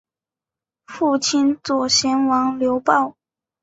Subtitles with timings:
[0.87, 3.15] 父亲左贤王刘豹。